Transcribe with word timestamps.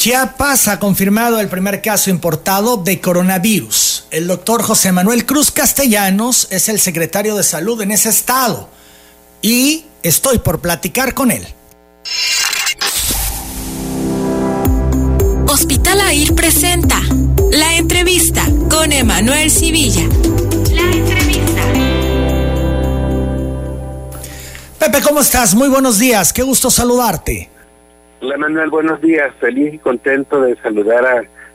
Chiapas 0.00 0.66
ha 0.68 0.80
confirmado 0.80 1.40
el 1.40 1.50
primer 1.50 1.82
caso 1.82 2.08
importado 2.08 2.78
de 2.78 3.02
coronavirus. 3.02 4.06
El 4.10 4.28
doctor 4.28 4.62
José 4.62 4.92
Manuel 4.92 5.26
Cruz 5.26 5.50
Castellanos 5.50 6.48
es 6.48 6.70
el 6.70 6.80
secretario 6.80 7.36
de 7.36 7.42
salud 7.42 7.82
en 7.82 7.90
ese 7.90 8.08
estado 8.08 8.70
y 9.42 9.84
estoy 10.02 10.38
por 10.38 10.62
platicar 10.62 11.12
con 11.12 11.30
él. 11.30 11.46
Hospital 15.46 16.00
AIR 16.00 16.34
presenta 16.34 16.98
la 17.50 17.76
entrevista 17.76 18.48
con 18.70 18.92
Emanuel 18.92 19.50
Civilla. 19.50 20.08
La 20.72 20.92
entrevista. 20.92 21.62
Pepe, 24.78 25.02
¿cómo 25.02 25.20
estás? 25.20 25.54
Muy 25.54 25.68
buenos 25.68 25.98
días, 25.98 26.32
qué 26.32 26.42
gusto 26.42 26.70
saludarte. 26.70 27.59
Hola 28.22 28.36
Manuel, 28.36 28.68
buenos 28.68 29.00
días. 29.00 29.34
Feliz 29.40 29.72
y 29.72 29.78
contento 29.78 30.42
de 30.42 30.54
saludar 30.56 31.06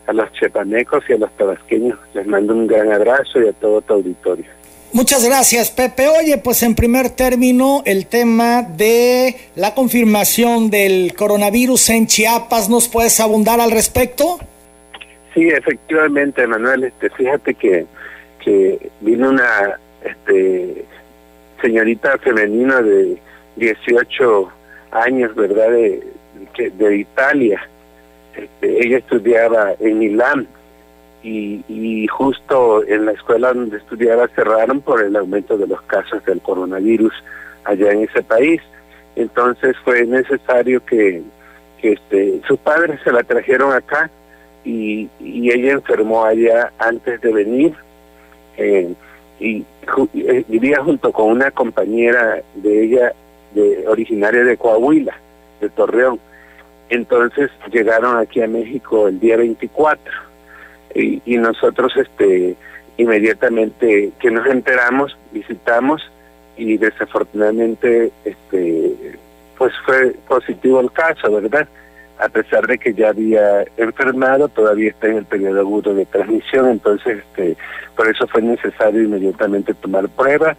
a, 0.08 0.14
los 0.14 0.32
chepanecos 0.34 1.04
y 1.08 1.14
a 1.14 1.18
los 1.18 1.32
tabasqueños. 1.38 2.00
Les 2.16 2.26
mando 2.26 2.54
un 2.56 2.66
gran 2.66 2.92
abrazo 2.92 3.40
y 3.40 3.48
a 3.48 3.54
todo 3.54 3.82
tu 3.82 3.94
auditorio. 3.94 4.46
Muchas 4.92 5.24
gracias, 5.26 5.70
Pepe. 5.70 6.08
Oye, 6.08 6.38
pues 6.40 6.64
en 6.64 6.74
primer 6.74 7.12
término, 7.12 7.84
el 7.86 8.08
tema 8.08 8.64
de 8.64 9.36
la 9.56 9.76
confirmación 9.76 10.72
del 10.72 11.14
coronavirus 11.16 11.90
en 11.92 12.08
Chiapas, 12.08 12.68
¿nos 12.68 12.88
puedes 12.88 13.20
abundar 13.20 13.60
al 13.60 13.70
respecto? 13.70 14.40
Sí, 15.36 15.48
efectivamente, 15.48 16.48
Manuel. 16.48 16.86
Este, 16.86 17.12
fíjate 17.12 17.54
que, 17.54 17.86
que 18.44 18.90
vino 19.02 19.30
una 19.30 19.80
este, 20.04 20.86
señorita 21.62 22.18
femenina 22.20 22.82
de 22.82 23.18
18 23.58 24.52
años, 24.92 25.36
¿verdad? 25.36 25.70
De, 25.72 26.15
de 26.58 26.98
Italia. 26.98 27.68
Este, 28.36 28.86
ella 28.86 28.98
estudiaba 28.98 29.74
en 29.80 30.00
Milán 30.00 30.48
y, 31.24 32.08
justo 32.08 32.86
en 32.86 33.06
la 33.06 33.14
escuela 33.14 33.52
donde 33.52 33.78
estudiaba 33.78 34.28
cerraron 34.30 34.82
por 34.82 35.02
el 35.02 35.16
aumento 35.16 35.58
de 35.58 35.68
los 35.68 35.82
casos 35.84 36.24
del 36.26 36.40
coronavirus 36.42 37.14
allá 37.64 37.92
en 37.92 38.04
ese 38.04 38.22
país. 38.22 38.62
Entonces 39.16 39.76
fue 39.84 40.06
necesario 40.06 40.86
que, 40.86 41.24
este, 41.82 42.42
sus 42.48 42.58
padres 42.60 43.00
se 43.04 43.12
la 43.12 43.24
trajeron 43.24 43.74
acá 43.74 44.10
y, 44.64 45.10
y 45.20 45.52
ella 45.52 45.74
enfermó 45.74 46.26
allá 46.26 46.72
antes 46.80 47.22
de 47.22 47.32
venir 47.32 47.76
eh, 48.58 48.94
y 49.40 49.66
eh, 50.14 50.46
vivía 50.48 50.82
junto 50.84 51.12
con 51.12 51.32
una 51.32 51.52
compañera 51.52 52.42
de 52.56 52.84
ella 52.86 53.14
de, 53.54 53.88
originaria 53.88 54.44
de 54.44 54.58
Coahuila, 54.58 55.16
de 55.60 55.70
Torreón. 55.70 56.20
Entonces 56.90 57.50
llegaron 57.72 58.18
aquí 58.18 58.42
a 58.42 58.48
México 58.48 59.08
el 59.08 59.20
día 59.20 59.38
24 59.38 60.04
y, 60.94 61.38
nosotros 61.38 61.94
este 61.98 62.56
inmediatamente 62.98 64.12
que 64.20 64.32
nos 64.32 64.48
enteramos 64.48 65.18
visitamos 65.32 66.02
y 66.56 66.78
desafortunadamente 66.78 68.12
este 68.24 69.18
pues 69.58 69.74
fue 69.86 70.16
positivo 70.28 70.80
el 70.80 70.92
caso, 70.92 71.32
¿verdad? 71.32 71.68
A 72.18 72.30
pesar 72.30 72.66
de 72.68 72.78
que 72.78 72.94
ya 72.94 73.10
había 73.10 73.66
enfermado, 73.76 74.48
todavía 74.48 74.90
está 74.90 75.08
en 75.08 75.18
el 75.18 75.26
periodo 75.26 75.60
agudo 75.60 75.94
de 75.94 76.06
transmisión, 76.06 76.70
entonces 76.70 77.20
este 77.20 77.58
por 77.96 78.08
eso 78.08 78.28
fue 78.28 78.42
necesario 78.42 79.04
inmediatamente 79.04 79.74
tomar 79.74 80.08
prueba. 80.10 80.56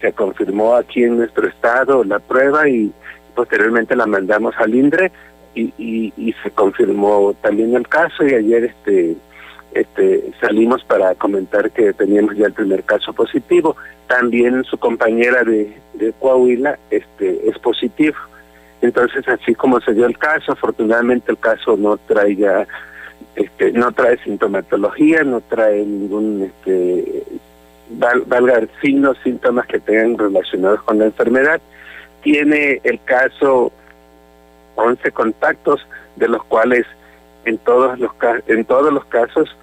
Se 0.00 0.12
confirmó 0.12 0.76
aquí 0.76 1.02
en 1.02 1.18
nuestro 1.18 1.48
estado 1.48 2.04
la 2.04 2.20
prueba 2.20 2.68
y 2.68 2.92
posteriormente 3.34 3.96
la 3.96 4.06
mandamos 4.06 4.54
al 4.58 4.74
INDRE 4.74 5.10
y, 5.58 6.12
y, 6.16 6.32
se 6.42 6.50
confirmó 6.50 7.34
también 7.40 7.74
el 7.74 7.86
caso 7.88 8.26
y 8.26 8.34
ayer 8.34 8.64
este 8.64 9.16
este 9.72 10.32
salimos 10.40 10.82
para 10.84 11.14
comentar 11.14 11.70
que 11.70 11.92
teníamos 11.92 12.36
ya 12.36 12.46
el 12.46 12.54
primer 12.54 12.84
caso 12.84 13.12
positivo. 13.12 13.76
También 14.06 14.64
su 14.64 14.78
compañera 14.78 15.44
de, 15.44 15.76
Coahuila 16.20 16.78
este 16.90 17.48
es 17.48 17.58
positivo 17.58 18.16
entonces 18.80 19.26
así 19.26 19.54
como 19.54 19.80
se 19.80 19.92
dio 19.92 20.06
el 20.06 20.16
caso 20.16 20.52
afortunadamente 20.52 21.32
el 21.32 21.38
caso 21.38 21.76
no 21.76 21.96
trae 21.96 22.36
ya 22.36 22.66
este 23.34 23.72
no 23.72 23.90
trae 23.90 24.16
sintomatología 24.18 25.24
no 25.24 25.40
trae 25.40 25.84
ningún 25.84 26.44
este 26.44 27.24
valga 27.90 28.66
signos 28.80 29.16
síntomas 29.22 29.66
que 29.66 29.80
tengan 29.80 30.18
relacionados 30.18 30.82
con 30.82 30.98
la 30.98 31.06
enfermedad. 31.06 31.60
Tiene 32.22 32.80
el 32.84 33.00
caso 33.04 33.72
11 34.78 35.10
contactos, 35.12 35.86
de 36.16 36.28
los 36.28 36.42
cuales 36.44 36.86
en 37.44 37.58
todos 37.58 37.98
los, 37.98 38.10
en 38.46 38.64
todos 38.64 38.92
los 38.92 39.04
casos 39.06 39.54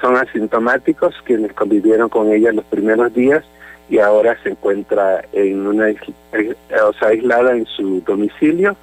son 0.00 0.16
asintomáticos, 0.16 1.14
quienes 1.24 1.52
convivieron 1.52 2.08
con 2.08 2.32
ella 2.32 2.52
los 2.52 2.64
primeros 2.64 3.12
días 3.14 3.44
y 3.88 3.98
ahora 3.98 4.36
se 4.42 4.50
encuentra 4.50 5.22
en 5.32 5.66
una 5.66 5.86
o 5.88 6.92
sea, 6.94 7.08
aislada 7.08 7.52
en 7.52 7.66
su 7.66 8.00
domicilio 8.00 8.76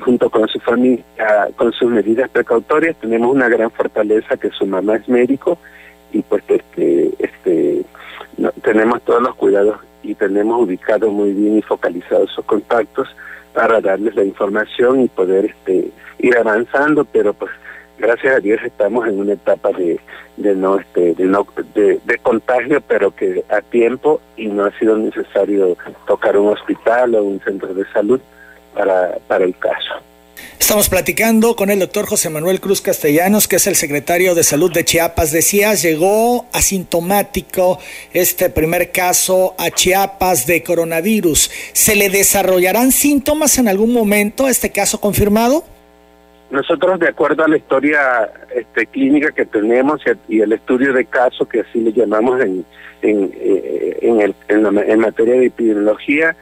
junto 0.00 0.28
con 0.28 0.48
su 0.48 0.58
familia, 0.60 1.04
con 1.56 1.72
sus 1.72 1.90
medidas 1.90 2.28
precautorias. 2.28 2.96
Tenemos 2.96 3.32
una 3.32 3.48
gran 3.48 3.70
fortaleza 3.70 4.36
que 4.36 4.50
su 4.50 4.66
mamá 4.66 4.96
es 4.96 5.08
médico 5.08 5.58
y 6.12 6.22
pues 6.22 6.42
este, 6.48 7.10
este, 7.18 7.84
tenemos 8.62 9.00
todos 9.02 9.22
los 9.22 9.34
cuidados 9.36 9.78
y 10.02 10.14
tenemos 10.14 10.60
ubicados 10.60 11.12
muy 11.12 11.32
bien 11.32 11.58
y 11.58 11.62
focalizados 11.62 12.30
sus 12.32 12.44
contactos 12.44 13.08
para 13.54 13.80
darles 13.80 14.14
la 14.14 14.24
información 14.24 15.00
y 15.00 15.08
poder 15.08 15.46
este 15.46 15.90
ir 16.18 16.36
avanzando, 16.36 17.04
pero 17.04 17.32
pues 17.32 17.50
gracias 17.98 18.36
a 18.36 18.40
Dios 18.40 18.60
estamos 18.64 19.06
en 19.06 19.20
una 19.20 19.34
etapa 19.34 19.70
de, 19.70 19.98
de 20.36 20.54
no 20.54 20.78
este 20.78 21.14
de 21.14 21.24
no 21.24 21.46
de, 21.74 22.00
de, 22.04 22.18
contagio 22.18 22.80
pero 22.86 23.14
que 23.14 23.44
a 23.48 23.60
tiempo 23.60 24.20
y 24.36 24.48
no 24.48 24.64
ha 24.64 24.78
sido 24.78 24.96
necesario 24.96 25.76
tocar 26.06 26.36
un 26.36 26.48
hospital 26.48 27.14
o 27.14 27.22
un 27.22 27.40
centro 27.40 27.72
de 27.72 27.86
salud 27.92 28.20
para 28.74 29.16
para 29.28 29.44
el 29.44 29.56
caso. 29.56 29.94
Estamos 30.58 30.88
platicando 30.88 31.56
con 31.56 31.70
el 31.70 31.78
doctor 31.78 32.06
José 32.06 32.30
Manuel 32.30 32.60
Cruz 32.60 32.80
Castellanos, 32.80 33.48
que 33.48 33.56
es 33.56 33.66
el 33.66 33.74
secretario 33.74 34.34
de 34.34 34.42
Salud 34.42 34.72
de 34.72 34.84
Chiapas. 34.84 35.30
Decías, 35.30 35.82
llegó 35.82 36.46
asintomático 36.52 37.78
este 38.12 38.48
primer 38.50 38.90
caso 38.90 39.54
a 39.58 39.70
Chiapas 39.70 40.46
de 40.46 40.62
coronavirus. 40.62 41.50
¿Se 41.72 41.94
le 41.94 42.08
desarrollarán 42.08 42.92
síntomas 42.92 43.58
en 43.58 43.68
algún 43.68 43.92
momento 43.92 44.46
a 44.46 44.50
este 44.50 44.70
caso 44.70 45.00
confirmado? 45.00 45.64
Nosotros, 46.50 47.00
de 47.00 47.08
acuerdo 47.08 47.44
a 47.44 47.48
la 47.48 47.56
historia 47.56 48.30
este, 48.54 48.86
clínica 48.86 49.32
que 49.32 49.44
tenemos 49.44 50.00
y, 50.28 50.40
el 50.40 50.52
estudio 50.52 50.92
de 50.92 51.04
caso, 51.04 51.46
que 51.46 51.60
así 51.60 51.80
le 51.80 51.92
llamamos 51.92 52.40
en, 52.40 52.64
en, 53.02 53.32
eh, 53.34 53.98
en, 54.02 54.20
el, 54.20 54.34
en 54.48 55.00
materia 55.00 55.34
de 55.34 55.46
epidemiología, 55.46 56.36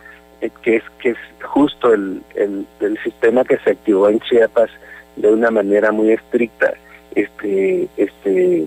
que 0.50 0.76
es 0.76 0.82
que 1.00 1.10
es 1.10 1.18
justo 1.44 1.92
el, 1.92 2.22
el, 2.34 2.98
sistema 3.02 3.44
que 3.44 3.58
se 3.58 3.70
activó 3.70 4.08
en 4.08 4.20
Chiapas 4.20 4.70
de 5.16 5.32
una 5.32 5.50
manera 5.50 5.92
muy 5.92 6.12
estricta 6.12 6.72
este 7.14 7.88
este 7.96 8.66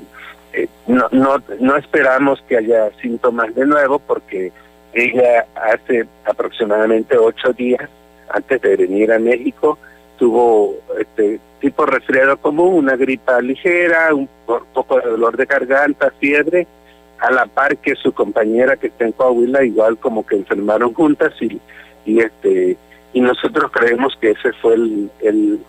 eh, 0.54 0.68
no, 0.88 1.08
no 1.12 1.42
no 1.60 1.78
esperamos 1.78 2.42
que 2.48 2.58
haya 2.58 2.92
síntomas 3.02 3.54
de 3.56 3.66
nuevo 3.66 4.00
porque 4.00 4.52
ella 4.94 5.46
hace 5.56 6.06
aproximadamente 6.26 7.18
ocho 7.18 7.52
días 7.54 7.90
antes 8.30 8.62
de 8.62 8.76
venir 8.78 9.12
a 9.12 9.20
México 9.20 9.78
tuvo 10.18 10.76
este 11.00 11.40
tipo 11.60 11.86
resfriado 11.86 12.38
común 12.38 12.76
una 12.76 12.96
gripa 12.96 13.42
ligera 13.42 14.14
un 14.14 14.30
poco 14.46 15.00
de 15.00 15.10
dolor 15.10 15.36
de 15.36 15.46
garganta 15.46 16.12
fiebre 16.20 16.68
a 17.20 17.32
la 17.32 17.46
par 17.46 17.78
que 17.78 17.96
su 17.96 18.12
compañera 18.14 18.76
que 18.78 18.88
está 18.88 19.06
en 19.06 19.12
Coahuila 19.14 19.64
igual 19.64 19.98
como 19.98 20.26
que 20.26 20.36
enfermaron 20.36 20.94
juntas 20.94 21.34
y 21.42 21.60
y 22.06 22.20
este 22.20 22.78
y 23.14 23.22
nosotros 23.22 23.72
creemos 23.72 24.16
que 24.20 24.32
ese 24.32 24.52
fue 24.62 24.74
el, 24.74 25.10
el, 25.22 25.60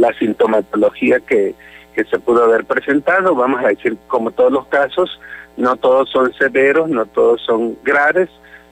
la 0.00 0.10
sintomatología 0.14 1.20
que, 1.20 1.54
que 1.94 2.04
se 2.04 2.18
pudo 2.18 2.44
haber 2.44 2.64
presentado. 2.64 3.34
Vamos 3.34 3.62
a 3.62 3.68
decir 3.68 3.98
como 4.06 4.30
todos 4.30 4.50
los 4.50 4.66
casos 4.68 5.20
no 5.58 5.76
todos 5.76 6.08
son 6.10 6.32
severos 6.34 6.88
no 6.88 7.04
todos 7.06 7.42
son 7.42 7.76
graves 7.84 8.30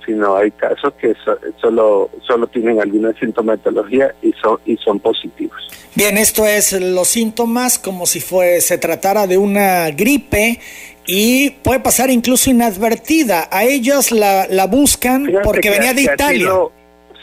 sino 0.09 0.37
hay 0.37 0.51
casos 0.53 0.95
que 0.95 1.15
solo 1.61 2.09
solo 2.27 2.47
tienen 2.47 2.81
alguna 2.81 3.13
sintomatología 3.13 4.15
y 4.23 4.33
son 4.43 4.59
y 4.65 4.77
son 4.79 4.99
positivos. 4.99 5.59
Bien, 5.95 6.17
esto 6.17 6.47
es 6.47 6.73
los 6.81 7.09
síntomas 7.09 7.79
como 7.79 8.07
si 8.07 8.21
fue 8.21 8.63
se 8.63 8.79
tratara 8.79 9.27
de 9.27 9.37
una 9.37 9.91
gripe 9.91 10.61
y 11.07 11.51
puede 11.51 11.81
pasar 11.81 12.09
incluso 12.09 12.49
inadvertida. 12.49 13.49
A 13.51 13.65
ellos 13.65 14.11
la, 14.11 14.47
la 14.49 14.67
buscan 14.67 15.27
porque 15.45 15.69
venía 15.69 15.93
de 15.93 16.03
Italia. 16.03 16.53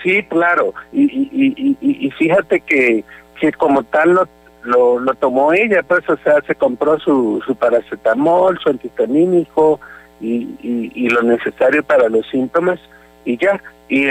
sí, 0.03 0.21
claro. 0.29 0.75
Y, 0.93 1.03
y, 1.03 1.77
y, 1.81 2.05
y, 2.05 2.11
fíjate 2.11 2.61
que, 2.61 3.03
que 3.39 3.51
como 3.53 3.83
tal 3.83 4.11
lo, 4.13 4.27
lo, 4.61 4.99
lo, 4.99 5.13
tomó 5.15 5.53
ella, 5.53 5.81
pues, 5.81 6.07
o 6.07 6.17
sea, 6.17 6.35
se 6.45 6.53
compró 6.53 6.99
su, 6.99 7.41
su 7.47 7.55
paracetamol, 7.55 8.59
su 8.61 8.69
antihistamínico 8.69 9.79
y, 10.19 10.43
y, 10.61 10.91
y 10.93 11.09
lo 11.09 11.21
necesario 11.23 11.83
para 11.83 12.09
los 12.09 12.27
síntomas 12.29 12.79
y 13.25 13.37
ya, 13.37 13.61
y, 13.89 14.05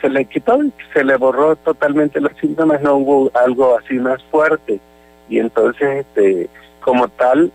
se 0.00 0.08
le 0.08 0.24
quitó, 0.26 0.58
se 0.92 1.04
le 1.04 1.16
borró 1.16 1.56
totalmente 1.56 2.20
los 2.20 2.32
síntomas, 2.40 2.80
no 2.82 2.96
hubo 2.96 3.30
algo 3.34 3.78
así 3.78 3.94
más 3.94 4.22
fuerte. 4.24 4.80
Y 5.28 5.38
entonces, 5.38 6.06
este, 6.06 6.48
como 6.80 7.08
tal, 7.08 7.50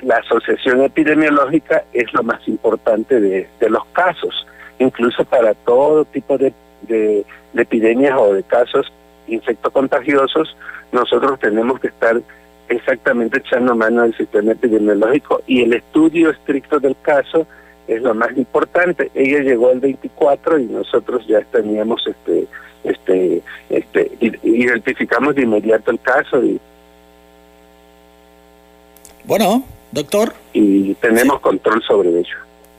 la 0.00 0.16
asociación 0.16 0.82
epidemiológica 0.82 1.84
es 1.92 2.12
lo 2.12 2.22
más 2.22 2.46
importante 2.48 3.20
de, 3.20 3.48
de 3.60 3.70
los 3.70 3.84
casos, 3.92 4.46
incluso 4.78 5.24
para 5.24 5.54
todo 5.54 6.04
tipo 6.06 6.36
de, 6.38 6.52
de, 6.82 7.24
de 7.52 7.62
epidemias 7.62 8.16
o 8.18 8.34
de 8.34 8.42
casos 8.42 8.92
infectocontagiosos, 9.28 10.56
nosotros 10.90 11.38
tenemos 11.38 11.80
que 11.80 11.88
estar 11.88 12.20
exactamente 12.72 13.38
echando 13.38 13.74
mano 13.74 14.02
del 14.02 14.16
sistema 14.16 14.52
epidemiológico 14.52 15.42
y 15.46 15.62
el 15.62 15.72
estudio 15.74 16.30
estricto 16.30 16.80
del 16.80 16.96
caso 17.02 17.46
es 17.86 18.02
lo 18.02 18.14
más 18.14 18.36
importante. 18.36 19.10
Ella 19.14 19.40
llegó 19.40 19.70
el 19.70 19.80
24 19.80 20.58
y 20.58 20.66
nosotros 20.66 21.26
ya 21.26 21.40
teníamos 21.42 22.06
este 22.06 22.46
este 22.84 23.42
este 23.70 24.10
identificamos 24.42 25.34
de 25.34 25.42
inmediato 25.42 25.90
el 25.90 26.00
caso 26.00 26.42
y 26.42 26.60
bueno, 29.24 29.62
doctor. 29.92 30.34
Y 30.52 30.94
tenemos 30.94 31.40
control 31.40 31.82
sobre 31.82 32.10
ello. 32.10 32.36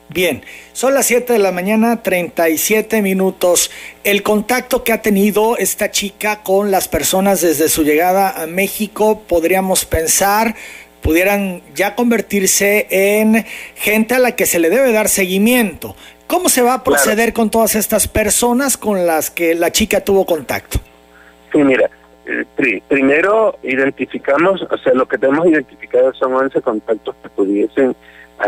Bien, 0.09 0.43
son 0.73 0.93
las 0.93 1.07
7 1.07 1.33
de 1.33 1.39
la 1.39 1.51
mañana, 1.51 2.03
37 2.03 3.01
minutos. 3.01 3.71
El 4.03 4.21
contacto 4.21 4.83
que 4.83 4.93
ha 4.93 5.01
tenido 5.01 5.57
esta 5.57 5.91
chica 5.91 6.43
con 6.43 6.71
las 6.71 6.87
personas 6.87 7.41
desde 7.41 7.69
su 7.69 7.83
llegada 7.83 8.41
a 8.41 8.45
México, 8.45 9.23
podríamos 9.27 9.85
pensar, 9.85 10.55
pudieran 11.01 11.61
ya 11.73 11.95
convertirse 11.95 12.87
en 12.89 13.45
gente 13.75 14.15
a 14.15 14.19
la 14.19 14.35
que 14.35 14.45
se 14.45 14.59
le 14.59 14.69
debe 14.69 14.91
dar 14.91 15.09
seguimiento. 15.09 15.95
¿Cómo 16.27 16.49
se 16.49 16.61
va 16.61 16.75
a 16.75 16.83
proceder 16.83 17.33
con 17.33 17.49
todas 17.49 17.75
estas 17.75 18.07
personas 18.07 18.77
con 18.77 19.05
las 19.05 19.29
que 19.29 19.55
la 19.55 19.71
chica 19.71 20.01
tuvo 20.01 20.25
contacto? 20.25 20.79
Sí, 21.51 21.59
mira, 21.59 21.89
eh, 22.25 22.81
primero 22.87 23.57
identificamos, 23.63 24.61
o 24.61 24.77
sea, 24.77 24.93
lo 24.93 25.07
que 25.07 25.17
tenemos 25.17 25.45
identificado 25.47 26.13
son 26.13 26.33
11 26.33 26.61
contactos 26.61 27.15
que 27.21 27.29
pudiesen 27.29 27.95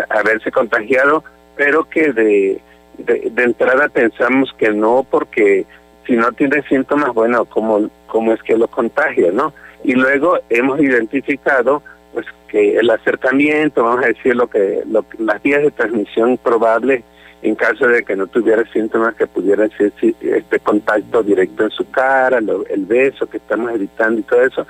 haberse 0.09 0.51
contagiado 0.51 1.23
pero 1.55 1.85
que 1.85 2.11
de, 2.11 2.61
de, 2.97 3.43
entrada 3.43 3.89
pensamos 3.89 4.53
que 4.57 4.69
no, 4.71 5.05
porque 5.09 5.65
si 6.05 6.13
no 6.13 6.31
tiene 6.33 6.61
síntomas, 6.63 7.13
bueno, 7.13 7.45
¿cómo, 7.45 7.89
cómo 8.07 8.33
es 8.33 8.41
que 8.43 8.57
lo 8.57 8.67
contagia, 8.67 9.31
no? 9.31 9.53
Y 9.83 9.93
luego 9.93 10.39
hemos 10.49 10.79
identificado 10.79 11.81
pues 12.13 12.25
que 12.47 12.77
el 12.77 12.89
acercamiento, 12.89 13.83
vamos 13.83 14.05
a 14.05 14.07
decir, 14.07 14.35
lo 14.35 14.47
que, 14.47 14.83
lo, 14.87 15.05
las 15.19 15.41
vías 15.43 15.61
de 15.61 15.71
transmisión 15.71 16.37
probables 16.37 17.03
en 17.41 17.55
caso 17.55 17.87
de 17.87 18.03
que 18.03 18.15
no 18.15 18.25
tuviera 18.25 18.63
síntomas 18.71 19.13
que 19.15 19.27
pudieran 19.27 19.69
ser 19.77 19.93
este 20.01 20.59
contacto 20.59 21.21
directo 21.21 21.65
en 21.65 21.69
su 21.69 21.89
cara, 21.91 22.39
el 22.39 22.85
beso 22.85 23.27
que 23.27 23.37
estamos 23.37 23.71
evitando 23.71 24.19
y 24.19 24.23
todo 24.23 24.41
eso, 24.41 24.65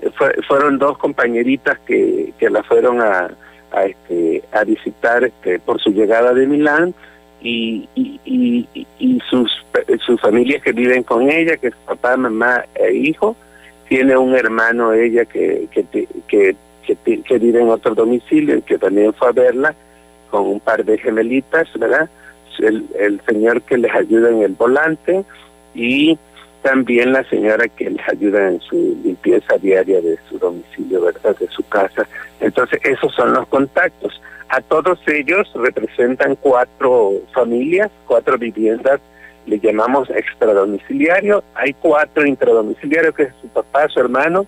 eh, 0.00 0.10
fueron 0.46 0.78
dos 0.78 0.96
compañeritas 0.98 1.78
que, 1.80 2.32
que 2.38 2.48
la 2.48 2.62
fueron 2.62 3.00
a, 3.00 3.30
a, 3.72 3.84
este, 3.84 4.42
a 4.52 4.64
visitar 4.64 5.24
este, 5.24 5.58
por 5.58 5.80
su 5.80 5.90
llegada 5.90 6.32
de 6.34 6.46
Milán 6.46 6.94
y, 7.42 7.88
y, 7.94 8.68
y, 8.98 9.20
sus, 9.30 9.50
sus 10.04 10.20
familias 10.20 10.62
que 10.62 10.72
viven 10.72 11.02
con 11.02 11.30
ella, 11.30 11.56
que 11.56 11.68
es 11.68 11.74
papá, 11.86 12.16
mamá 12.16 12.64
e 12.74 12.92
hijo. 12.94 13.36
Tiene 13.88 14.16
un 14.16 14.34
hermano 14.36 14.92
ella 14.92 15.24
que, 15.24 15.66
que, 15.70 15.84
que, 16.28 16.56
que, 16.86 17.38
vive 17.38 17.60
en 17.60 17.70
otro 17.70 17.94
domicilio 17.94 18.64
que 18.64 18.78
también 18.78 19.12
fue 19.14 19.28
a 19.28 19.32
verla 19.32 19.74
con 20.30 20.46
un 20.46 20.60
par 20.60 20.84
de 20.84 20.98
gemelitas, 20.98 21.68
¿verdad? 21.76 22.08
El, 22.58 22.86
el 22.98 23.20
señor 23.26 23.62
que 23.62 23.78
les 23.78 23.92
ayuda 23.92 24.28
en 24.28 24.42
el 24.42 24.52
volante 24.52 25.24
y 25.74 26.18
también 26.62 27.12
la 27.12 27.24
señora 27.24 27.68
que 27.68 27.90
les 27.90 28.08
ayuda 28.08 28.48
en 28.48 28.60
su 28.60 28.98
limpieza 29.02 29.56
diaria 29.58 30.00
de 30.00 30.18
su 30.28 30.38
domicilio, 30.38 31.02
¿verdad? 31.02 31.36
De 31.38 31.48
su 31.48 31.66
casa. 31.68 32.06
Entonces, 32.40 32.80
esos 32.84 33.14
son 33.14 33.32
los 33.32 33.46
contactos. 33.48 34.20
A 34.48 34.60
todos 34.60 34.98
ellos 35.06 35.50
representan 35.54 36.36
cuatro 36.36 37.12
familias, 37.32 37.90
cuatro 38.06 38.36
viviendas, 38.36 39.00
le 39.46 39.58
llamamos 39.58 40.10
extradomiciliario. 40.10 41.42
Hay 41.54 41.72
cuatro 41.74 42.26
intradomiciliarios, 42.26 43.14
que 43.14 43.22
es 43.24 43.34
su 43.40 43.48
papá, 43.48 43.88
su 43.88 44.00
hermano, 44.00 44.46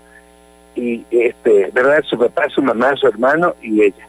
y 0.75 1.05
este, 1.11 1.70
¿verdad? 1.73 2.03
Su 2.05 2.19
papá, 2.19 2.49
su 2.49 2.62
mamá, 2.62 2.94
su 2.97 3.06
hermano 3.06 3.55
y 3.62 3.82
ella. 3.82 4.06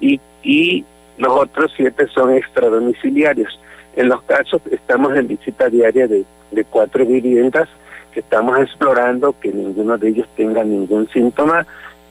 Y, 0.00 0.20
y 0.42 0.84
los 1.18 1.32
otros 1.32 1.72
siete 1.76 2.06
son 2.08 2.34
extradomiciliarios. 2.34 3.58
En 3.96 4.08
los 4.08 4.22
casos 4.22 4.62
estamos 4.70 5.16
en 5.16 5.28
visita 5.28 5.68
diaria 5.68 6.06
de 6.08 6.24
cuatro 6.70 7.04
viviendas 7.04 7.68
que 8.12 8.20
estamos 8.20 8.58
explorando, 8.60 9.34
que 9.40 9.52
ninguno 9.52 9.98
de 9.98 10.08
ellos 10.08 10.28
tenga 10.36 10.62
ningún 10.62 11.08
síntoma. 11.08 11.66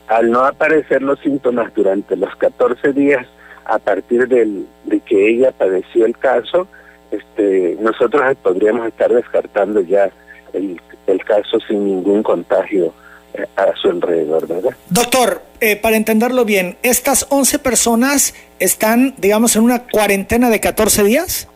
Al 0.08 0.30
no 0.30 0.44
aparecer 0.44 1.02
los 1.02 1.20
síntomas 1.20 1.74
durante 1.74 2.16
los 2.18 2.36
14 2.36 2.92
días 2.92 3.26
a 3.66 3.80
partir 3.80 4.28
del, 4.28 4.66
de 4.86 5.00
que 5.00 5.30
ella 5.30 5.52
padeció 5.52 6.06
el 6.06 6.18
caso, 6.18 6.68
este, 7.12 7.78
nosotros 7.80 8.36
podríamos 8.42 8.88
estar 8.88 9.14
descartando 9.14 9.82
ya 9.82 10.10
el, 10.54 10.82
el 11.08 11.24
caso 11.24 11.60
sin 11.68 11.86
ningún 11.86 12.24
contagio 12.24 12.94
eh, 13.34 13.46
a 13.56 13.74
su 13.82 13.90
alrededor, 13.90 14.48
¿verdad? 14.48 14.72
Doctor, 14.90 15.42
eh, 15.62 15.78
para 15.78 15.96
entenderlo 15.96 16.44
bien, 16.44 16.78
¿estas 16.84 17.28
11 17.30 17.60
personas 17.60 18.34
están, 18.60 19.14
digamos, 19.18 19.56
en 19.56 19.64
una 19.64 19.84
cuarentena 19.84 20.50
de 20.50 20.60
14 20.60 21.04
días? 21.04 21.48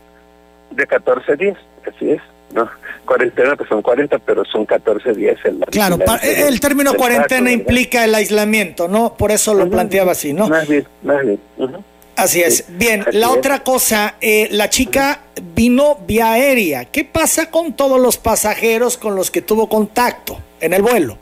De 0.70 0.86
14 0.86 1.36
días, 1.36 1.56
así 1.86 2.10
es. 2.10 2.20
¿no? 2.52 2.68
Cuarentena, 3.04 3.56
pues 3.56 3.68
son 3.68 3.82
40, 3.82 4.18
pero 4.20 4.44
son 4.44 4.64
14 4.64 5.12
días. 5.12 5.38
En 5.44 5.60
la 5.60 5.66
claro, 5.66 5.98
el 6.22 6.60
término 6.60 6.94
cuarentena 6.94 7.50
implica 7.50 8.04
el 8.04 8.14
aislamiento, 8.14 8.88
¿no? 8.88 9.14
Por 9.14 9.30
eso 9.30 9.54
lo 9.54 9.68
planteaba 9.68 10.12
así, 10.12 10.32
¿no? 10.32 10.48
Más 10.48 10.68
bien, 10.68 10.86
más 11.02 11.22
bien. 11.22 11.40
Así 12.16 12.42
es. 12.42 12.64
Bien, 12.78 13.04
la 13.12 13.30
otra 13.30 13.62
cosa, 13.62 14.14
eh, 14.20 14.48
la 14.50 14.70
chica 14.70 15.20
vino 15.54 15.98
vía 16.06 16.32
aérea. 16.32 16.86
¿Qué 16.86 17.04
pasa 17.04 17.50
con 17.50 17.74
todos 17.74 18.00
los 18.00 18.16
pasajeros 18.16 18.96
con 18.96 19.14
los 19.14 19.30
que 19.30 19.42
tuvo 19.42 19.68
contacto 19.68 20.38
en 20.60 20.72
el 20.72 20.82
vuelo? 20.82 21.18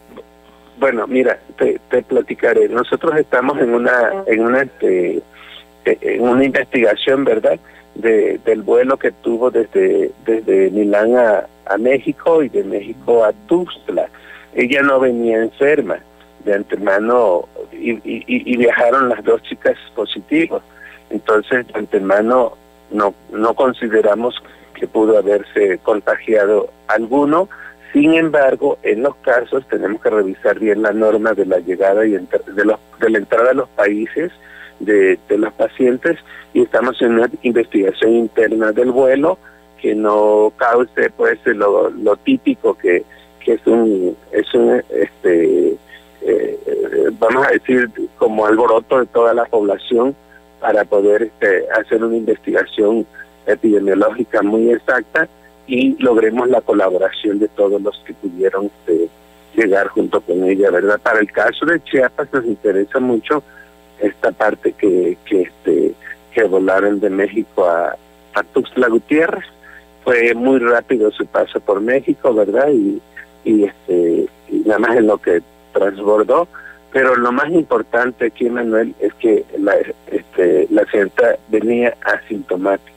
Bueno, 0.79 1.07
mira, 1.07 1.39
te, 1.59 1.81
te 1.91 2.03
platicaré. 2.03 2.69
Nosotros 2.69 3.17
estamos 3.19 3.59
en 3.59 3.75
una, 3.75 4.13
en 4.27 4.41
una, 4.41 4.63
este, 4.63 5.21
en 5.85 6.23
una 6.23 6.45
investigación, 6.45 7.25
¿verdad? 7.25 7.59
De, 7.95 8.39
del 8.45 8.63
vuelo 8.63 8.97
que 8.97 9.13
tuvo 9.13 9.51
desde, 9.51 10.13
desde 10.25 10.71
Milán 10.71 11.17
a, 11.17 11.47
a 11.67 11.79
México 11.79 12.43
y 12.43 12.49
de 12.49 12.65
México 12.65 13.25
a 13.25 13.33
Tuxtla. 13.47 14.09
Ella 14.55 14.83
no 14.83 15.01
venía 15.01 15.43
enferma 15.43 15.99
de 16.45 16.55
antemano 16.55 17.49
y, 17.73 17.93
y, 17.93 18.25
y 18.27 18.57
viajaron 18.57 19.09
las 19.09 19.25
dos 19.25 19.43
chicas 19.43 19.77
positivas. 19.95 20.63
Entonces, 21.11 21.67
de 21.69 21.79
antemano 21.79 22.57
no, 22.91 23.15
no 23.33 23.55
consideramos 23.55 24.35
que 24.75 24.87
pudo 24.87 25.19
haberse 25.19 25.79
contagiado 25.79 26.69
alguno. 26.89 27.49
Sin 27.93 28.15
embargo, 28.15 28.79
en 28.83 29.05
los 29.05 29.15
casos 29.17 29.67
tenemos 29.69 30.03
que 30.03 30.11
revisar 30.11 30.59
bien 30.59 30.83
la 30.83 30.93
norma 30.93 31.33
de 31.33 31.47
la 31.47 31.61
llegada 31.61 32.05
y 32.05 32.11
de, 32.11 32.65
los, 32.65 32.79
de 32.99 33.11
la 33.11 33.19
entrada 33.19 33.51
a 33.51 33.55
los 33.55 33.69
países 33.71 34.33
de, 34.81 35.19
de 35.29 35.39
los 35.39 35.53
pacientes 35.55 36.19
y 36.53 36.63
estamos 36.63 37.01
en 37.03 37.15
una 37.15 37.31
investigación 37.43 38.13
interna 38.13 38.73
del 38.73 38.91
vuelo 38.91 39.39
que 39.81 39.95
no 39.95 40.53
cause 40.57 41.11
pues 41.17 41.39
lo, 41.45 42.17
típico 42.25 42.75
que, 42.75 43.05
que 43.41 43.55
es 43.55 43.67
un 43.67 44.17
es 44.33 44.55
un 44.55 44.83
este 44.91 45.77
eh, 46.23 46.59
vamos 47.19 47.47
a 47.47 47.51
decir 47.51 47.91
como 48.17 48.47
alboroto 48.47 49.01
de 49.01 49.07
toda 49.07 49.35
la 49.35 49.45
población 49.45 50.15
para 50.61 50.85
poder 50.85 51.25
este, 51.25 51.67
hacer 51.79 52.03
una 52.03 52.17
investigación 52.17 53.07
epidemiológica 53.47 54.43
muy 54.43 54.71
exacta 54.71 55.29
y 55.67 56.03
logremos 56.03 56.49
la 56.49 56.63
colaboración 56.63 57.39
de 57.39 57.49
todos 57.49 57.81
los 57.83 58.03
que 58.07 58.15
pudieron 58.15 58.67
este, 58.67 59.09
llegar 59.55 59.89
junto 59.89 60.21
con 60.23 60.45
ella, 60.45 60.71
¿verdad? 60.71 60.99
Para 61.03 61.21
el 61.21 61.31
caso 61.31 61.67
de 61.67 61.83
Chiapas 61.85 62.29
nos 62.33 62.47
interesa 62.47 62.99
mucho 63.01 63.43
esta 64.05 64.33
parte 64.33 64.73
que, 64.73 65.17
que, 65.25 65.43
este, 65.43 65.95
que 66.33 66.45
volaron 66.45 67.01
de 67.01 67.11
México 67.11 67.65
a, 67.65 67.97
a 68.35 68.43
Tuxtla 68.43 68.89
Gutiérrez. 68.89 69.45
Fue 70.03 70.35
muy 70.35 70.59
rápido 70.59 71.11
su 71.11 71.25
paso 71.27 71.61
por 71.61 71.81
México, 71.81 72.35
¿verdad? 72.35 72.69
Y, 72.71 73.01
este, 73.65 74.27
nada 74.49 74.79
más 74.79 74.97
en 74.97 75.07
lo 75.07 75.19
que 75.19 75.43
transbordó. 75.73 76.49
Pero 76.93 77.17
lo 77.17 77.33
más 77.33 77.51
importante 77.51 78.27
aquí, 78.27 78.49
Manuel, 78.49 78.95
es 79.01 79.13
que 79.15 79.45
la, 79.59 79.75
este, 80.11 80.69
la 80.71 80.85
señorita 80.87 81.37
venía 81.49 81.97
asintomática. 82.03 82.93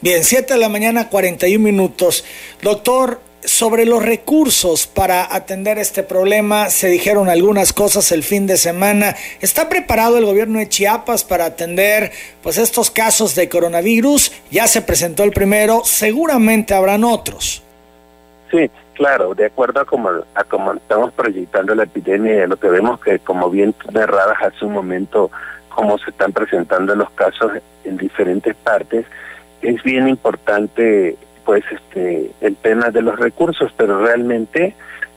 Bien, 0.00 0.22
7 0.22 0.54
de 0.54 0.60
la 0.60 0.68
mañana, 0.68 1.08
41 1.08 1.64
minutos. 1.64 2.24
Doctor, 2.62 3.20
sobre 3.44 3.86
los 3.86 4.04
recursos 4.04 4.86
para 4.86 5.34
atender 5.34 5.78
este 5.78 6.02
problema, 6.02 6.70
se 6.70 6.88
dijeron 6.88 7.28
algunas 7.28 7.72
cosas 7.72 8.10
el 8.12 8.22
fin 8.22 8.46
de 8.46 8.56
semana. 8.56 9.14
¿Está 9.40 9.68
preparado 9.68 10.18
el 10.18 10.24
gobierno 10.24 10.58
de 10.58 10.68
Chiapas 10.68 11.24
para 11.24 11.46
atender 11.46 12.12
pues 12.42 12.58
estos 12.58 12.90
casos 12.90 13.34
de 13.34 13.48
coronavirus? 13.48 14.32
Ya 14.50 14.66
se 14.66 14.82
presentó 14.82 15.22
el 15.24 15.32
primero, 15.32 15.82
seguramente 15.84 16.74
habrán 16.74 17.04
otros. 17.04 17.62
Sí, 18.50 18.70
claro, 18.94 19.34
de 19.34 19.46
acuerdo 19.46 19.80
a 19.80 19.84
cómo 19.84 20.72
estamos 20.74 21.12
proyectando 21.12 21.74
la 21.74 21.84
epidemia, 21.84 22.46
lo 22.46 22.56
que 22.58 22.68
vemos 22.68 23.00
que 23.00 23.18
como 23.18 23.50
bien 23.50 23.74
narradas 23.92 24.38
hace 24.40 24.64
un 24.64 24.72
momento 24.72 25.30
cómo 25.68 25.98
se 25.98 26.10
están 26.10 26.32
presentando 26.32 26.94
los 26.96 27.10
casos 27.10 27.52
en 27.84 27.96
diferentes 27.96 28.54
partes, 28.56 29.06
es 29.62 29.82
bien 29.82 30.08
importante 30.08 31.16
pues 31.48 31.64
este 31.70 32.30
el 32.42 32.56
tema 32.56 32.90
de 32.90 33.00
los 33.00 33.18
recursos, 33.18 33.72
pero 33.74 34.04
realmente 34.04 34.74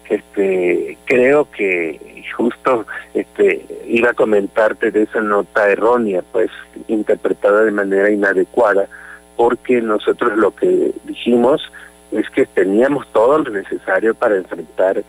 este 0.10 0.98
creo 1.04 1.52
que 1.52 2.24
justo 2.38 2.86
este 3.14 3.66
iba 3.86 4.12
a 4.12 4.14
comentarte 4.14 4.92
de 4.92 5.04
esa 5.04 5.20
nota 5.20 5.68
errónea, 5.70 6.24
pues 6.32 6.50
interpretada 6.88 7.66
de 7.66 7.72
manera 7.72 8.10
inadecuada, 8.10 8.88
porque 9.36 9.82
nosotros 9.82 10.38
lo 10.38 10.56
que 10.56 10.94
dijimos 11.04 11.70
es 12.14 12.30
que 12.30 12.46
teníamos 12.46 13.12
todo 13.12 13.40
lo 13.40 13.52
necesario 13.52 14.16
para 14.16 14.38
enfrentar 14.38 15.00
eh, 15.00 15.04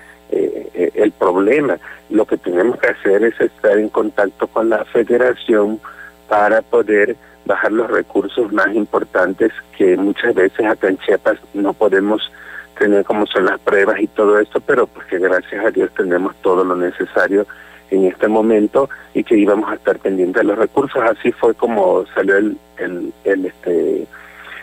eh, 0.75 0.91
el 0.93 1.13
problema. 1.13 1.79
Lo 2.11 2.25
que 2.25 2.37
tenemos 2.37 2.81
que 2.81 2.89
hacer 2.89 3.23
es 3.23 3.41
estar 3.41 3.79
en 3.79 3.91
contacto 3.91 4.49
con 4.49 4.71
la 4.71 4.85
federación 4.87 5.79
para 6.29 6.63
poder 6.63 7.15
bajar 7.45 7.73
los 7.73 7.91
recursos 7.91 8.53
más 8.53 8.75
importantes 8.75 9.53
que 9.77 9.97
muchas 9.97 10.35
veces 10.35 10.65
acá 10.67 10.89
en 10.89 10.99
Chiapas 10.99 11.39
no 11.55 11.73
podemos 11.73 12.31
tener 12.79 13.05
como 13.05 13.27
son 13.27 13.47
las 13.47 13.61
pruebas 13.61 14.01
y 14.01 14.07
todo 14.09 14.39
esto, 14.39 14.61
pero 14.61 14.87
porque 14.87 15.19
gracias 15.19 15.65
a 15.65 15.71
Dios 15.71 15.91
tenemos 15.97 16.35
todo 16.43 16.65
lo 16.65 16.77
necesario 16.77 17.47
en 17.91 18.07
este 18.07 18.27
momento 18.29 18.89
y 19.15 19.23
que 19.23 19.37
íbamos 19.37 19.71
a 19.71 19.75
estar 19.75 19.99
pendientes 19.99 20.41
de 20.43 20.49
los 20.49 20.59
recursos. 20.59 21.03
Así 21.03 21.31
fue 21.33 21.55
como 21.55 22.05
salió 22.15 22.37
el, 22.37 22.57
el, 22.79 23.13
el 23.25 23.47
este 23.47 24.07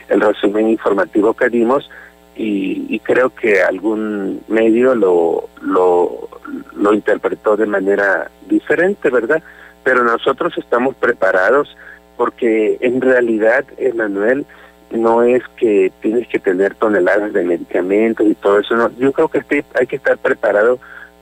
el 0.09 0.21
resumen 0.21 0.69
informativo 0.69 1.33
que 1.35 1.49
dimos 1.49 1.89
y, 2.35 2.85
y 2.89 2.99
creo 2.99 3.29
que 3.29 3.61
algún 3.61 4.41
medio 4.47 4.95
lo, 4.95 5.49
lo, 5.61 6.29
lo 6.75 6.93
interpretó 6.93 7.55
de 7.55 7.67
manera 7.67 8.31
diferente, 8.47 9.09
¿verdad? 9.09 9.43
Pero 9.83 10.03
nosotros 10.03 10.53
estamos 10.57 10.95
preparados 10.95 11.75
porque 12.19 12.77
en 12.81 12.99
realidad, 12.99 13.63
Emanuel, 13.77 14.45
no 14.91 15.23
es 15.23 15.41
que 15.55 15.89
tienes 16.01 16.27
que 16.27 16.37
tener 16.37 16.75
toneladas 16.75 17.31
de 17.31 17.45
medicamentos 17.45 18.27
y 18.27 18.35
todo 18.35 18.59
eso. 18.59 18.75
No. 18.75 18.91
Yo 18.97 19.13
creo 19.13 19.29
que 19.29 19.63
hay 19.79 19.87
que 19.87 19.95
estar 19.95 20.17
preparado 20.17 20.79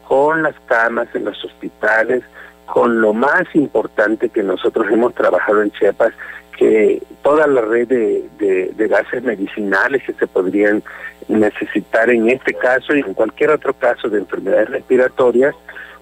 con 0.07 0.41
las 0.41 0.55
camas 0.65 1.07
en 1.13 1.25
los 1.25 1.45
hospitales, 1.45 2.23
con 2.65 2.99
lo 2.99 3.13
más 3.13 3.43
importante 3.53 4.29
que 4.29 4.41
nosotros 4.41 4.87
hemos 4.91 5.13
trabajado 5.13 5.61
en 5.61 5.69
Chiapas, 5.69 6.13
que 6.57 7.03
toda 7.21 7.45
la 7.45 7.61
red 7.61 7.87
de, 7.87 8.71
de, 8.75 8.87
gases 8.87 9.21
medicinales 9.21 10.01
que 10.03 10.13
se 10.13 10.25
podrían 10.25 10.81
necesitar 11.27 12.09
en 12.09 12.27
este 12.27 12.55
caso 12.55 12.95
y 12.95 13.01
en 13.01 13.13
cualquier 13.13 13.51
otro 13.51 13.75
caso 13.75 14.09
de 14.09 14.17
enfermedades 14.17 14.71
respiratorias, 14.71 15.53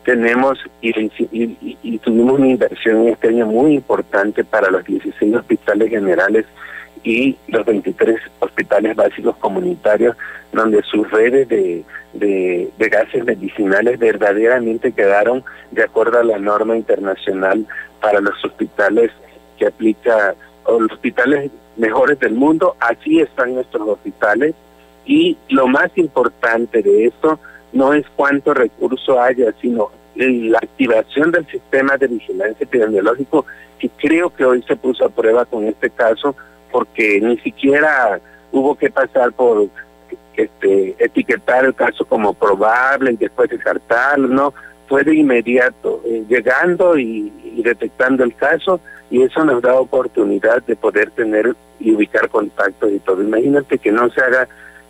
tenemos 0.05 0.59
y, 0.81 0.91
y, 1.31 1.97
tuvimos 1.97 2.39
una 2.39 2.47
inversión 2.47 3.07
este 3.07 3.29
año 3.29 3.47
muy 3.47 3.74
importante 3.74 4.43
para 4.43 4.69
los 4.69 4.85
16 4.85 5.35
hospitales 5.35 5.89
generales 5.89 6.45
y 7.03 7.35
los 7.47 7.65
23 7.65 8.19
hospitales 8.39 8.95
básicos 8.95 9.35
comunitarios, 9.38 10.15
donde 10.53 10.81
sus 10.83 11.09
redes 11.12 11.50
de, 11.50 11.83
gases 12.77 13.25
medicinales 13.25 14.00
verdaderamente 14.00 14.91
quedaron 14.91 15.43
de 15.71 15.83
acuerdo 15.83 16.19
a 16.19 16.24
la 16.24 16.38
norma 16.38 16.77
internacional 16.77 17.65
para 18.00 18.21
los 18.21 18.45
hospitales 18.45 19.12
que 19.57 19.65
aplica, 19.65 20.35
o 20.65 20.79
los 20.79 20.91
hospitales 20.93 21.51
mejores 21.77 22.19
del 22.19 22.33
mundo, 22.33 22.75
así 22.79 23.19
están 23.19 23.55
nuestros 23.55 23.88
hospitales, 23.88 24.53
y 25.05 25.38
lo 25.50 25.67
más 25.67 25.89
importante 25.97 26.81
de 26.81 27.07
esto 27.07 27.39
no 27.75 27.94
es 27.94 28.05
cuánto 28.15 28.53
recurso 28.53 29.22
haya, 29.22 29.53
sino 29.62 29.91
la 30.15 30.58
activación 30.60 31.32
del 31.32 31.46
sistema 31.48 31.98
de 31.98 32.08
vigilancia 32.08 32.63
epidemiológico 32.63 33.46
que 33.77 33.89
creo 33.89 34.34
que 34.34 34.46
hoy 34.46 34.63
se 34.65 34.77
puso 34.77 35.05
a 35.05 35.10
prueba 35.10 35.46
con 35.46 35.65
este 35.65 35.89
caso 35.89 36.36
porque 36.72 37.20
ni 37.22 37.38
siquiera 37.39 38.20
hubo 38.53 38.75
que 38.75 38.89
pasar 38.89 39.34
por 39.34 39.67
este, 40.38 40.96
etiquetar 41.00 41.65
el 41.65 41.75
caso 41.75 42.05
como 42.05 42.34
probable 42.34 43.12
y 43.12 43.17
después 43.17 43.50
descartarlo, 43.50 44.29
no, 44.29 44.53
fue 44.88 45.03
de 45.03 45.15
inmediato, 45.15 46.01
eh, 46.05 46.24
llegando 46.29 46.98
y, 46.98 47.32
y, 47.44 47.62
detectando 47.62 48.24
el 48.24 48.36
caso 48.36 48.79
y 49.10 49.22
eso 49.22 49.44
nos 49.44 49.62
da 49.62 49.75
oportunidad 49.75 50.63
de 50.63 50.77
poder 50.77 51.12
tener 51.12 51.55
y 51.79 51.94
ubicar 51.94 52.29
contactos 52.29 52.91
y 52.91 53.00
todo. 53.00 53.22
Imagínate 53.22 53.77
que 53.77 53.91
no 53.91 54.10
se 54.12 54.22
haga 54.22 54.48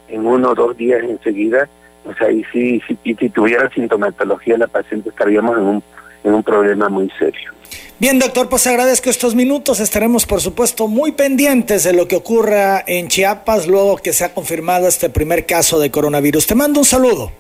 en 0.08 0.25
uno 0.25 0.51
o 0.51 0.56
dos 0.56 0.77
días 0.77 1.04
enseguida, 1.04 1.68
o 2.05 2.13
sea, 2.13 2.31
y 2.31 2.43
si, 2.45 2.81
si, 2.81 3.15
si 3.15 3.29
tuviera 3.29 3.69
sintomatología 3.71 4.57
la 4.57 4.67
paciente 4.67 5.09
estaríamos 5.09 5.57
en 5.57 5.63
un, 5.63 5.83
en 6.24 6.33
un 6.33 6.43
problema 6.43 6.89
muy 6.89 7.09
serio. 7.17 7.51
Bien, 7.97 8.19
doctor, 8.19 8.50
pues 8.50 8.67
agradezco 8.67 9.09
estos 9.09 9.35
minutos. 9.35 9.79
Estaremos, 9.79 10.25
por 10.25 10.41
supuesto, 10.41 10.88
muy 10.88 11.13
pendientes 11.13 11.85
de 11.85 11.93
lo 11.93 12.07
que 12.07 12.17
ocurra 12.17 12.83
en 12.85 13.07
Chiapas 13.07 13.67
luego 13.67 13.97
que 13.97 14.12
se 14.12 14.25
ha 14.25 14.33
confirmado 14.33 14.88
este 14.88 15.09
primer 15.09 15.45
caso 15.45 15.79
de 15.79 15.89
coronavirus. 15.89 16.45
Te 16.45 16.55
mando 16.55 16.79
un 16.79 16.85
saludo. 16.85 17.31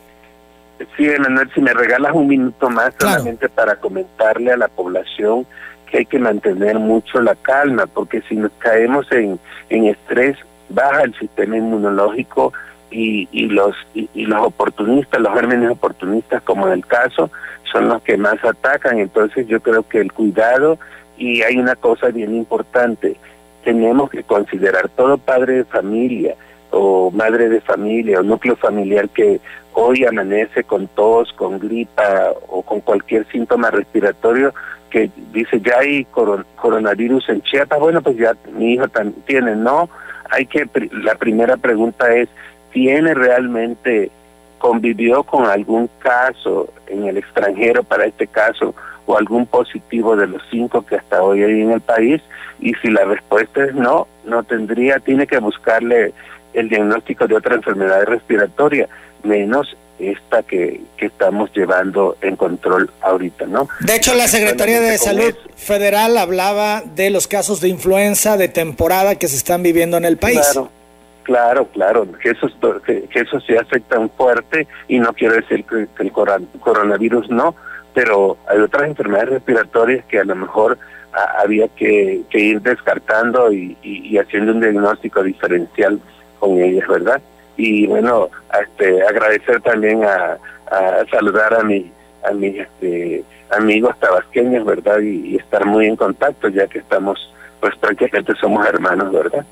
Sí, 0.95 1.05
Emanuel, 1.05 1.49
si 1.53 1.61
me 1.61 1.73
regalas 1.73 2.13
un 2.13 2.27
minuto 2.27 2.69
más 2.69 2.93
solamente 2.97 3.49
para 3.49 3.75
comentarle 3.75 4.51
a 4.51 4.57
la 4.57 4.67
población 4.69 5.45
que 5.89 5.99
hay 5.99 6.05
que 6.05 6.19
mantener 6.19 6.79
mucho 6.79 7.21
la 7.21 7.35
calma, 7.35 7.85
porque 7.85 8.21
si 8.27 8.35
nos 8.35 8.51
caemos 8.59 9.09
en, 9.11 9.39
en 9.69 9.87
estrés, 9.87 10.37
baja 10.69 11.03
el 11.03 11.13
sistema 11.19 11.57
inmunológico 11.57 12.53
y, 12.91 13.27
y 13.31 13.47
los 13.47 13.75
y, 13.93 14.25
los 14.25 14.45
oportunistas, 14.45 15.21
los 15.21 15.33
gérmenes 15.33 15.71
oportunistas, 15.71 16.41
como 16.43 16.67
en 16.67 16.73
el 16.73 16.85
caso, 16.85 17.29
son 17.71 17.89
los 17.89 18.01
que 18.01 18.17
más 18.17 18.43
atacan. 18.43 18.99
Entonces 18.99 19.47
yo 19.47 19.59
creo 19.59 19.87
que 19.87 19.99
el 19.99 20.11
cuidado, 20.11 20.77
y 21.17 21.41
hay 21.41 21.57
una 21.57 21.75
cosa 21.75 22.07
bien 22.09 22.35
importante, 22.35 23.17
tenemos 23.63 24.09
que 24.09 24.23
considerar 24.23 24.89
todo 24.89 25.17
padre 25.17 25.57
de 25.57 25.65
familia 25.65 26.35
o 26.71 27.09
madre 27.11 27.49
de 27.49 27.61
familia 27.61 28.19
o 28.19 28.23
núcleo 28.23 28.55
familiar 28.55 29.09
que 29.09 29.39
hoy 29.73 30.05
amanece 30.05 30.63
con 30.63 30.87
tos, 30.87 31.33
con 31.33 31.59
gripa 31.59 32.31
o 32.47 32.61
con 32.61 32.81
cualquier 32.81 33.27
síntoma 33.27 33.71
respiratorio, 33.71 34.53
que 34.89 35.09
dice 35.33 35.59
ya 35.59 35.79
hay 35.79 36.05
coronavirus 36.05 37.29
en 37.29 37.41
Chiapas, 37.41 37.79
bueno, 37.79 38.01
pues 38.01 38.17
ya 38.17 38.33
mi 38.53 38.73
hijo 38.73 38.87
también 38.87 39.21
tiene, 39.25 39.55
no, 39.55 39.89
hay 40.29 40.45
que, 40.45 40.67
la 40.91 41.15
primera 41.15 41.57
pregunta 41.57 42.15
es, 42.15 42.29
¿tiene 42.75 43.13
realmente, 43.13 44.11
convivió 44.57 45.23
con 45.23 45.45
algún 45.45 45.89
caso 45.99 46.67
en 46.87 47.05
el 47.05 47.15
extranjero 47.15 47.83
para 47.83 48.05
este 48.05 48.27
caso 48.27 48.75
o 49.05 49.17
algún 49.17 49.45
positivo 49.45 50.17
de 50.17 50.27
los 50.27 50.41
cinco 50.51 50.85
que 50.85 50.97
hasta 50.97 51.23
hoy 51.23 51.41
hay 51.41 51.61
en 51.61 51.71
el 51.71 51.79
país? 51.79 52.21
Y 52.59 52.73
si 52.81 52.89
la 52.89 53.05
respuesta 53.05 53.63
es 53.63 53.73
no, 53.73 54.09
no 54.25 54.43
tendría, 54.43 54.99
tiene 54.99 55.25
que 55.25 55.37
buscarle 55.37 56.13
el 56.53 56.67
diagnóstico 56.67 57.27
de 57.27 57.35
otra 57.35 57.55
enfermedad 57.55 58.03
respiratoria, 58.03 58.89
menos 59.23 59.77
esta 59.97 60.43
que, 60.43 60.81
que 60.97 61.05
estamos 61.05 61.49
llevando 61.55 62.17
en 62.19 62.35
control 62.35 62.91
ahorita, 62.99 63.45
¿no? 63.45 63.69
De 63.79 63.95
hecho, 63.95 64.13
la 64.15 64.27
Secretaría 64.27 64.81
de 64.81 64.97
Salud 64.97 65.33
Federal 65.55 66.17
hablaba 66.17 66.81
de 66.81 67.09
los 67.09 67.27
casos 67.27 67.61
de 67.61 67.69
influenza 67.69 68.35
de 68.35 68.49
temporada 68.49 69.15
que 69.15 69.29
se 69.29 69.37
están 69.37 69.63
viviendo 69.63 69.95
en 69.95 70.03
el 70.03 70.17
país. 70.17 70.41
Claro, 70.51 70.69
claro, 71.25 71.67
claro, 71.67 72.07
que 72.21 72.29
eso, 72.29 72.47
que, 72.85 73.07
eso 73.13 73.39
se 73.41 73.57
afecta 73.57 73.99
un 73.99 74.09
fuerte 74.09 74.67
y 74.87 74.99
no 74.99 75.11
quiero 75.13 75.35
decir 75.35 75.65
que, 75.65 75.87
el 75.99 76.11
coronavirus 76.11 77.29
no, 77.29 77.55
pero 77.93 78.37
hay 78.47 78.59
otras 78.59 78.89
enfermedades 78.89 79.29
respiratorias 79.29 80.05
que 80.05 80.19
a 80.19 80.23
lo 80.23 80.35
mejor 80.35 80.77
había 81.37 81.67
que, 81.69 82.21
que, 82.29 82.39
ir 82.39 82.61
descartando 82.61 83.51
y, 83.51 83.77
y 83.81 84.17
haciendo 84.17 84.53
un 84.53 84.61
diagnóstico 84.61 85.23
diferencial 85.23 85.99
con 86.39 86.57
ellas, 86.59 86.87
¿verdad? 86.87 87.21
y 87.57 87.87
bueno, 87.87 88.29
este, 88.61 89.03
agradecer 89.03 89.61
también 89.61 90.03
a, 90.03 90.37
saludar 91.11 91.53
a 91.53 91.63
mi 91.63 91.91
a 92.27 92.31
mis 92.31 92.55
este, 92.59 93.23
amigos 93.51 93.95
tabasqueños, 93.99 94.65
¿verdad? 94.65 94.99
Y, 94.99 95.37
estar 95.37 95.65
muy 95.65 95.85
en 95.85 95.95
contacto, 95.95 96.49
ya 96.49 96.67
que 96.67 96.79
estamos, 96.79 97.31
pues 97.59 97.75
prácticamente 97.77 98.33
somos 98.35 98.65
hermanos, 98.67 99.11
¿verdad? 99.11 99.45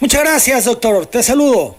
Muchas 0.00 0.22
gracias, 0.22 0.64
doctor. 0.64 1.06
Te 1.06 1.22
saludo. 1.22 1.76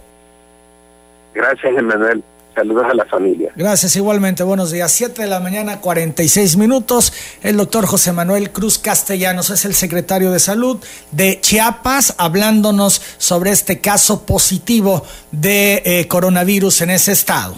Gracias, 1.33 1.77
Emanuel. 1.77 2.23
Saludos 2.53 2.85
a 2.89 2.93
la 2.93 3.05
familia. 3.05 3.53
Gracias 3.55 3.95
igualmente. 3.95 4.43
Buenos 4.43 4.71
días. 4.71 4.91
Siete 4.91 5.21
de 5.21 5.29
la 5.29 5.39
mañana, 5.39 5.79
46 5.79 6.57
minutos. 6.57 7.13
El 7.43 7.55
doctor 7.55 7.85
José 7.85 8.11
Manuel 8.11 8.51
Cruz 8.51 8.77
Castellanos 8.77 9.49
es 9.51 9.63
el 9.63 9.73
secretario 9.73 10.31
de 10.31 10.39
Salud 10.39 10.77
de 11.11 11.39
Chiapas, 11.39 12.13
hablándonos 12.17 13.01
sobre 13.17 13.51
este 13.51 13.79
caso 13.79 14.25
positivo 14.25 15.05
de 15.31 15.81
eh, 15.85 16.07
coronavirus 16.09 16.81
en 16.81 16.89
ese 16.89 17.13
estado. 17.13 17.55